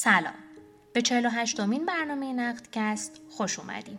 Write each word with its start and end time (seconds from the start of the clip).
سلام 0.00 0.34
به 0.92 1.02
48 1.02 1.60
امین 1.60 1.86
برنامه 1.86 2.32
نقدکست 2.32 3.20
خوش 3.30 3.58
اومدیم 3.58 3.98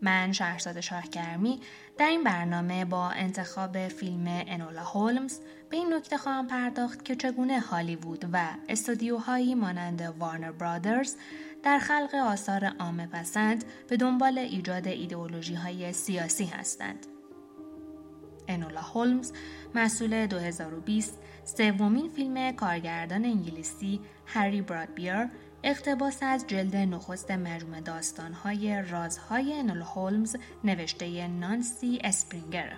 من 0.00 0.32
شهرزاد 0.32 0.80
شاهگرمی 0.80 1.60
در 1.98 2.06
این 2.06 2.24
برنامه 2.24 2.84
با 2.84 3.08
انتخاب 3.08 3.88
فیلم 3.88 4.24
انولا 4.26 4.82
هولمز 4.82 5.38
به 5.70 5.76
این 5.76 5.94
نکته 5.94 6.16
خواهم 6.16 6.46
پرداخت 6.46 7.04
که 7.04 7.16
چگونه 7.16 7.60
هالیوود 7.60 8.24
و 8.32 8.48
استودیوهایی 8.68 9.54
مانند 9.54 10.14
وارنر 10.18 10.52
برادرز 10.52 11.16
در 11.62 11.78
خلق 11.78 12.14
آثار 12.14 12.64
عامه 12.64 13.06
پسند 13.06 13.64
به 13.88 13.96
دنبال 13.96 14.38
ایجاد 14.38 14.88
ایدئولوژی 14.88 15.54
های 15.54 15.92
سیاسی 15.92 16.44
هستند. 16.44 17.06
انولا 18.48 18.80
هولمز 18.80 19.32
مسئول 19.74 20.26
2020 20.26 21.18
سومین 21.44 22.08
فیلم 22.08 22.52
کارگردان 22.52 23.24
انگلیسی 23.24 24.00
هری 24.26 24.62
برادبیر 24.62 25.28
اقتباس 25.64 26.18
از 26.22 26.46
جلد 26.46 26.76
نخست 26.76 27.30
مجموعه 27.30 27.80
داستانهای 27.80 28.82
رازهای 28.82 29.52
انولا 29.52 29.84
هولمز 29.84 30.36
نوشته 30.64 31.28
نانسی 31.28 31.98
اسپرینگر 32.04 32.72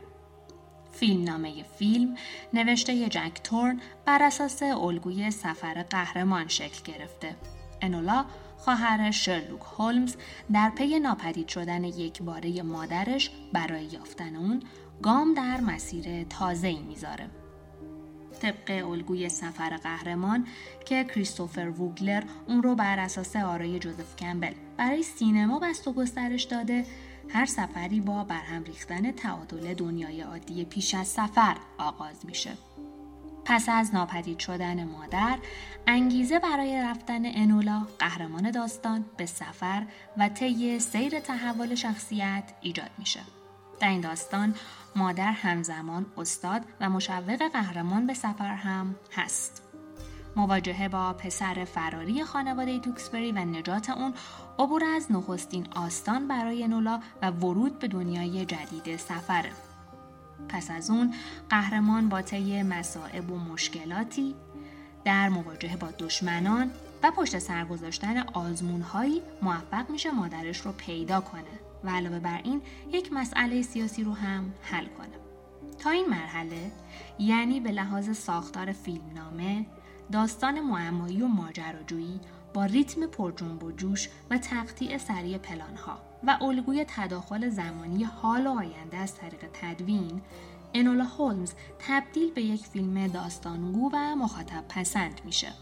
فیلم 0.92 1.24
نامه 1.24 1.62
فیلم 1.62 2.16
نوشته 2.52 3.08
جک 3.08 3.40
تورن 3.44 3.80
بر 4.04 4.22
اساس 4.22 4.62
الگوی 4.62 5.30
سفر 5.30 5.82
قهرمان 5.82 6.48
شکل 6.48 6.92
گرفته. 6.92 7.36
انولا 7.82 8.24
خواهر 8.58 9.10
شرلوک 9.10 9.60
هولمز 9.78 10.16
در 10.52 10.70
پی 10.70 10.98
ناپدید 10.98 11.48
شدن 11.48 11.84
یک 11.84 12.22
باره 12.22 12.62
مادرش 12.62 13.30
برای 13.52 13.84
یافتن 13.84 14.36
اون 14.36 14.62
گام 15.02 15.34
در 15.34 15.60
مسیر 15.60 16.24
تازه 16.24 16.68
ای 16.68 16.82
می‌ذاره. 16.82 17.43
طبق 18.38 18.88
الگوی 18.90 19.28
سفر 19.28 19.76
قهرمان 19.76 20.46
که 20.84 21.04
کریستوفر 21.04 21.68
ووگلر 21.78 22.22
اون 22.48 22.62
رو 22.62 22.74
بر 22.74 22.98
اساس 22.98 23.36
آرای 23.36 23.78
جوزف 23.78 24.16
کمبل 24.16 24.52
برای 24.76 25.02
سینما 25.02 25.58
بست 25.58 25.88
و 25.88 25.92
گسترش 25.92 26.42
داده 26.42 26.84
هر 27.28 27.46
سفری 27.46 28.00
با 28.00 28.24
برهم 28.24 28.64
ریختن 28.64 29.12
تعادل 29.12 29.74
دنیای 29.74 30.20
عادی 30.20 30.64
پیش 30.64 30.94
از 30.94 31.08
سفر 31.08 31.56
آغاز 31.78 32.26
میشه. 32.26 32.50
پس 33.44 33.68
از 33.68 33.94
ناپدید 33.94 34.38
شدن 34.38 34.84
مادر 34.84 35.38
انگیزه 35.86 36.38
برای 36.38 36.82
رفتن 36.82 37.22
انولا 37.24 37.86
قهرمان 37.98 38.50
داستان 38.50 39.04
به 39.16 39.26
سفر 39.26 39.86
و 40.18 40.28
طی 40.28 40.78
سیر 40.78 41.20
تحول 41.20 41.74
شخصیت 41.74 42.44
ایجاد 42.60 42.90
میشه 42.98 43.20
در 43.84 43.90
این 43.90 44.00
داستان 44.00 44.54
مادر 44.96 45.32
همزمان 45.32 46.06
استاد 46.18 46.62
و 46.80 46.90
مشوق 46.90 47.48
قهرمان 47.52 48.06
به 48.06 48.14
سفر 48.14 48.54
هم 48.54 48.94
هست. 49.12 49.62
مواجهه 50.36 50.88
با 50.88 51.12
پسر 51.12 51.64
فراری 51.64 52.24
خانواده 52.24 52.78
توکسبری 52.78 53.32
و 53.32 53.38
نجات 53.38 53.90
اون 53.90 54.14
عبور 54.58 54.84
از 54.84 55.12
نخستین 55.12 55.66
آستان 55.76 56.28
برای 56.28 56.68
نولا 56.68 57.00
و 57.22 57.30
ورود 57.30 57.78
به 57.78 57.88
دنیای 57.88 58.44
جدید 58.44 58.96
سفره 58.96 59.52
پس 60.48 60.70
از 60.70 60.90
اون 60.90 61.14
قهرمان 61.50 62.08
با 62.08 62.22
طی 62.22 62.62
مسائب 62.62 63.30
و 63.30 63.38
مشکلاتی 63.38 64.34
در 65.04 65.28
مواجهه 65.28 65.76
با 65.76 65.88
دشمنان 65.98 66.70
و 67.04 67.10
پشت 67.10 67.38
سر 67.38 67.64
گذاشتن 67.64 68.18
آزمونهایی 68.18 69.22
موفق 69.42 69.90
میشه 69.90 70.10
مادرش 70.10 70.60
رو 70.60 70.72
پیدا 70.72 71.20
کنه 71.20 71.60
و 71.84 71.90
علاوه 71.90 72.18
بر 72.18 72.40
این 72.44 72.62
یک 72.92 73.12
مسئله 73.12 73.62
سیاسی 73.62 74.04
رو 74.04 74.12
هم 74.12 74.52
حل 74.62 74.86
کنه. 74.86 75.18
تا 75.78 75.90
این 75.90 76.06
مرحله 76.06 76.72
یعنی 77.18 77.60
به 77.60 77.70
لحاظ 77.70 78.16
ساختار 78.16 78.72
فیلمنامه 78.72 79.66
داستان 80.12 80.60
معمایی 80.60 81.22
و 81.22 81.26
ماجراجویی 81.26 82.20
با 82.54 82.64
ریتم 82.64 83.06
پرجنب 83.06 83.64
و 83.64 83.72
جوش 83.72 84.08
و 84.30 84.38
تقطیع 84.38 84.98
سریع 84.98 85.38
پلانها 85.38 85.98
و 86.26 86.38
الگوی 86.40 86.84
تداخل 86.88 87.48
زمانی 87.48 88.04
حال 88.04 88.46
و 88.46 88.50
آینده 88.50 88.96
از 88.96 89.14
طریق 89.14 89.44
تدوین 89.52 90.22
انولا 90.74 91.04
هولمز 91.04 91.52
تبدیل 91.78 92.30
به 92.30 92.42
یک 92.42 92.66
فیلم 92.66 93.06
داستانگو 93.06 93.90
و 93.92 94.16
مخاطب 94.16 94.64
پسند 94.68 95.20
میشه. 95.24 95.52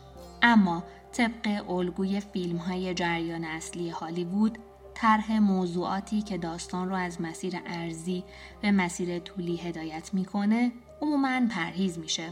اما 0.42 0.84
طبق 1.12 1.70
الگوی 1.70 2.20
فیلم 2.20 2.56
های 2.56 2.94
جریان 2.94 3.44
اصلی 3.44 3.90
هالیوود 3.90 4.58
طرح 4.94 5.38
موضوعاتی 5.38 6.22
که 6.22 6.38
داستان 6.38 6.88
رو 6.88 6.94
از 6.94 7.20
مسیر 7.20 7.54
ارزی 7.66 8.24
به 8.60 8.70
مسیر 8.70 9.18
طولی 9.18 9.56
هدایت 9.56 10.14
می‌کنه 10.14 10.72
عموما 11.00 11.40
پرهیز 11.50 11.98
میشه. 11.98 12.28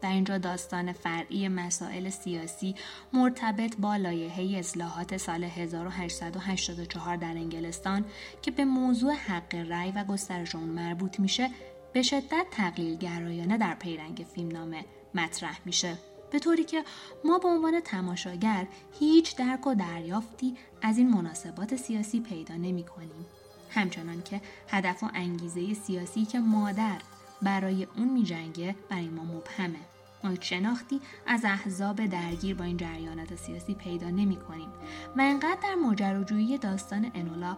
در 0.00 0.10
اینجا 0.10 0.38
داستان 0.38 0.92
فرعی 0.92 1.48
مسائل 1.48 2.08
سیاسی 2.08 2.74
مرتبط 3.12 3.76
با 3.76 3.96
لایحه 3.96 4.58
اصلاحات 4.58 5.16
سال 5.16 5.44
1884 5.44 7.16
در 7.16 7.26
انگلستان 7.26 8.04
که 8.42 8.50
به 8.50 8.64
موضوع 8.64 9.12
حق 9.12 9.54
رأی 9.54 9.90
و 9.90 10.04
گسترش 10.04 10.54
اون 10.54 10.68
مربوط 10.68 11.20
میشه 11.20 11.50
به 11.92 12.02
شدت 12.02 12.46
تقلیل 12.50 12.96
گرایانه 12.96 13.58
در 13.58 13.74
پیرنگ 13.74 14.26
فیلمنامه 14.34 14.84
مطرح 15.14 15.60
میشه. 15.64 15.96
به 16.34 16.40
طوری 16.40 16.64
که 16.64 16.84
ما 17.24 17.38
به 17.38 17.48
عنوان 17.48 17.80
تماشاگر 17.80 18.66
هیچ 18.98 19.36
درک 19.36 19.66
و 19.66 19.74
دریافتی 19.74 20.56
از 20.82 20.98
این 20.98 21.10
مناسبات 21.10 21.76
سیاسی 21.76 22.20
پیدا 22.20 22.54
نمی 22.54 22.84
کنیم. 22.84 23.26
همچنان 23.70 24.22
که 24.22 24.40
هدف 24.68 25.02
و 25.02 25.06
انگیزه 25.14 25.74
سیاسی 25.74 26.24
که 26.24 26.38
مادر 26.40 26.96
برای 27.42 27.86
اون 27.96 28.08
می 28.08 28.22
جنگه 28.22 28.74
برای 28.88 29.08
ما 29.08 29.24
مبهمه. 29.24 29.78
ما 30.24 30.30
هیچ 30.30 30.50
شناختی 30.50 31.00
از 31.26 31.44
احزاب 31.44 32.06
درگیر 32.06 32.56
با 32.56 32.64
این 32.64 32.76
جریانات 32.76 33.34
سیاسی 33.36 33.74
پیدا 33.74 34.10
نمی 34.10 34.36
کنیم 34.36 34.68
و 35.16 35.20
انقدر 35.20 35.58
در 35.62 35.74
ماجراجویی 35.74 36.58
داستان 36.58 37.10
انولا 37.14 37.56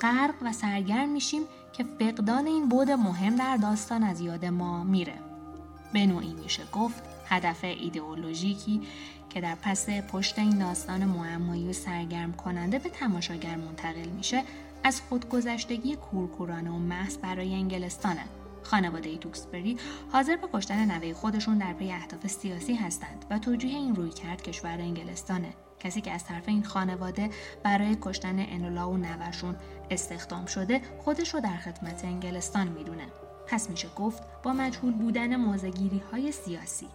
غرق 0.00 0.34
و 0.42 0.52
سرگرم 0.52 1.08
میشیم 1.08 1.42
که 1.72 1.84
فقدان 1.84 2.46
این 2.46 2.68
بود 2.68 2.90
مهم 2.90 3.36
در 3.36 3.56
داستان 3.56 4.02
از 4.02 4.20
یاد 4.20 4.44
ما 4.44 4.84
میره. 4.84 5.33
به 5.94 6.06
نوعی 6.06 6.32
میشه 6.32 6.62
گفت 6.72 7.02
هدف 7.26 7.64
ایدئولوژیکی 7.64 8.80
که 9.30 9.40
در 9.40 9.54
پس 9.54 9.90
پشت 9.90 10.38
این 10.38 10.58
داستان 10.58 11.04
معمایی 11.04 11.68
و 11.68 11.72
سرگرم 11.72 12.32
کننده 12.32 12.78
به 12.78 12.88
تماشاگر 12.88 13.56
منتقل 13.56 14.08
میشه 14.08 14.42
از 14.84 15.00
خودگذشتگی 15.00 15.96
کورکورانه 15.96 16.70
و 16.70 16.78
محض 16.78 17.18
برای 17.18 17.54
انگلستانه. 17.54 18.24
خانواده 18.62 19.16
توکسبری 19.16 19.78
حاضر 20.12 20.36
به 20.36 20.48
کشتن 20.52 20.90
نوه 20.90 21.12
خودشون 21.12 21.58
در 21.58 21.72
پی 21.72 21.92
اهداف 21.92 22.26
سیاسی 22.26 22.74
هستند 22.74 23.24
و 23.30 23.38
توجیه 23.38 23.76
این 23.76 23.96
روی 23.96 24.10
کرد 24.10 24.42
کشور 24.42 24.78
انگلستانه. 24.80 25.54
کسی 25.80 26.00
که 26.00 26.10
از 26.10 26.24
طرف 26.24 26.48
این 26.48 26.64
خانواده 26.64 27.30
برای 27.62 27.96
کشتن 28.00 28.38
انولا 28.38 28.90
و 28.90 28.96
نوشون 28.96 29.56
استخدام 29.90 30.46
شده 30.46 30.80
خودش 30.98 31.34
رو 31.34 31.40
در 31.40 31.56
خدمت 31.56 32.04
انگلستان 32.04 32.68
می‌دونه. 32.68 33.06
پس 33.54 33.70
میشه 33.70 33.88
گفت 33.96 34.22
با 34.42 34.52
مجهول 34.52 34.92
بودن 34.92 35.36
موزگیری 35.36 36.02
های 36.12 36.32
سیاسی 36.32 36.86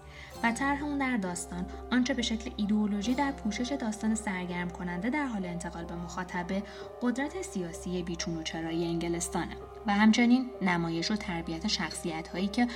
و 0.43 0.51
طرح 0.51 0.83
اون 0.83 0.97
در 0.97 1.17
داستان 1.17 1.65
آنچه 1.91 2.13
به 2.13 2.21
شکل 2.21 2.51
ایدئولوژی 2.57 3.13
در 3.13 3.31
پوشش 3.31 3.71
داستان 3.71 4.15
سرگرم 4.15 4.69
کننده 4.69 5.09
در 5.09 5.25
حال 5.25 5.45
انتقال 5.45 5.85
به 5.85 5.95
مخاطبه 5.95 6.63
قدرت 7.01 7.41
سیاسی 7.41 8.03
بیچون 8.03 8.37
و 8.37 8.43
چرایی 8.43 8.85
انگلستانه 8.85 9.57
و 9.87 9.93
همچنین 9.93 10.49
نمایش 10.61 11.11
و 11.11 11.15
تربیت 11.15 11.67
شخصیت 11.67 12.27
هایی 12.27 12.47
که 12.47 12.67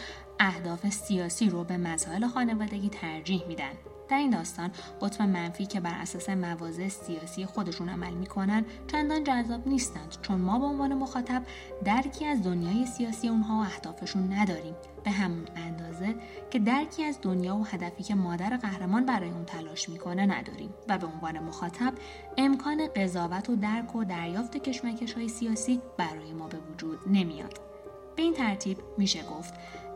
اهداف 0.44 0.90
سیاسی 0.90 1.50
رو 1.50 1.64
به 1.64 1.78
مسائل 1.78 2.28
خانوادگی 2.28 2.90
ترجیح 2.90 3.44
میدن. 3.48 3.72
در 4.10 4.18
این 4.18 4.30
داستان 4.30 4.72
قطب 5.02 5.22
منفی 5.22 5.66
که 5.66 5.80
بر 5.80 5.94
اساس 6.02 6.30
مواضع 6.30 6.88
سیاسی 6.88 7.46
خودشون 7.46 7.90
عمل 7.90 8.14
می‌کنن 8.14 8.66
چندان 8.92 9.24
جذاب 9.24 9.68
نیستند 9.68 10.18
چون 10.22 10.42
ما 10.42 10.60
به 10.60 10.66
عنوان 10.66 10.94
مخاطب 10.94 11.44
درکی 11.86 12.26
از 12.26 12.44
دنیای 12.44 12.86
سیاسی 12.86 13.28
اونها 13.28 13.56
و 13.56 13.62
اهدافشون 13.62 14.34
نداریم. 14.34 14.76
به 15.04 15.12
همون 15.12 15.46
اندازه 15.56 16.16
که 16.52 16.60
درکی 16.60 17.04
از 17.04 17.20
دنیا 17.22 17.56
و 17.56 17.66
هدفی 17.66 18.04
که 18.04 18.16
مادر 18.16 18.58
قهرمان 18.58 19.06
برای 19.06 19.30
اون 19.30 19.46
تلاش 19.46 19.90
می‌کنه 19.90 20.26
نداریم 20.26 20.74
و 20.90 20.98
به 20.98 21.08
عنوان 21.08 21.40
مخاطب 21.40 21.94
امکان 22.38 22.88
قضاوت 22.96 23.50
و 23.50 23.56
درک 23.56 23.96
و 23.96 24.04
دریافت 24.04 24.58
کشمکش 24.58 25.14
های 25.14 25.30
سیاسی 25.30 25.82
برای 25.98 26.34
ما 26.34 26.48
به 26.48 26.58
وجود 26.58 27.00
نمیاد. 27.08 27.60
به 28.16 28.24
این 28.24 28.34
ترتیب 28.34 28.78
میشه 28.98 29.24
گفت 29.24 29.54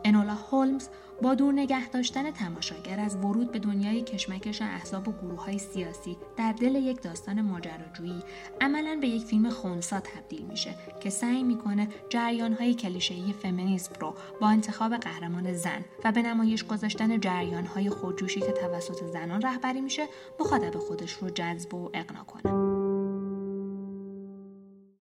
انولا 0.08 0.34
هولمز 0.34 0.88
با 1.22 1.34
دور 1.34 1.52
نگه 1.52 1.88
داشتن 1.88 2.30
تماشاگر 2.30 3.00
از 3.00 3.16
ورود 3.16 3.52
به 3.52 3.58
دنیای 3.58 4.02
کشمکش 4.02 4.62
احزاب 4.62 5.08
و 5.08 5.12
گروه 5.12 5.44
های 5.44 5.58
سیاسی 5.58 6.16
در 6.36 6.52
دل 6.52 6.74
یک 6.74 7.02
داستان 7.02 7.40
ماجراجویی 7.40 8.22
عملا 8.60 8.98
به 9.00 9.08
یک 9.08 9.22
فیلم 9.22 9.50
خونسا 9.50 10.00
تبدیل 10.00 10.42
میشه 10.42 10.74
که 11.00 11.10
سعی 11.10 11.42
می‌کنه 11.42 11.88
جریان 12.08 12.52
های 12.52 12.74
کلیشه‌ای 12.74 13.32
فمینیسم 13.32 13.92
رو 14.00 14.14
با 14.40 14.48
انتخاب 14.48 14.96
قهرمان 14.96 15.52
زن 15.52 15.84
و 16.04 16.12
به 16.12 16.22
نمایش 16.22 16.64
گذاشتن 16.64 17.20
جریان 17.20 17.66
های 17.66 17.90
خودجوشی 17.90 18.40
که 18.40 18.52
توسط 18.52 19.04
زنان 19.04 19.42
رهبری 19.42 19.80
میشه 19.80 20.06
مخاطب 20.40 20.78
خودش 20.78 21.12
رو 21.12 21.30
جذب 21.30 21.74
و 21.74 21.90
اقنا 21.94 22.24
کنه. 22.24 22.67